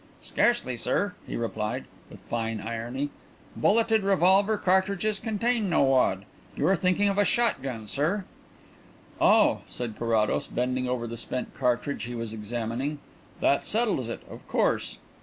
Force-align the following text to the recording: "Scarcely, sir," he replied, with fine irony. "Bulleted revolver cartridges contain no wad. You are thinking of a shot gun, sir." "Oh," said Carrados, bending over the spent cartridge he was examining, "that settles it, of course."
"Scarcely, 0.23 0.75
sir," 0.77 1.13
he 1.27 1.35
replied, 1.35 1.85
with 2.09 2.21
fine 2.21 2.59
irony. 2.59 3.11
"Bulleted 3.55 4.01
revolver 4.03 4.57
cartridges 4.57 5.19
contain 5.19 5.69
no 5.69 5.83
wad. 5.83 6.25
You 6.57 6.65
are 6.69 6.75
thinking 6.75 7.07
of 7.07 7.19
a 7.19 7.23
shot 7.23 7.61
gun, 7.61 7.85
sir." 7.85 8.25
"Oh," 9.19 9.59
said 9.67 9.95
Carrados, 9.95 10.47
bending 10.47 10.89
over 10.89 11.05
the 11.05 11.17
spent 11.17 11.53
cartridge 11.53 12.05
he 12.05 12.15
was 12.15 12.33
examining, 12.33 12.97
"that 13.41 13.63
settles 13.63 14.09
it, 14.09 14.23
of 14.27 14.47
course." 14.47 14.97